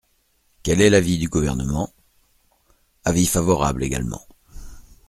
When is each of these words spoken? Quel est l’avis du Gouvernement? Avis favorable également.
Quel 0.63 0.81
est 0.81 0.89
l’avis 0.89 1.19
du 1.19 1.29
Gouvernement? 1.29 1.93
Avis 3.05 3.27
favorable 3.27 3.83
également. 3.83 4.25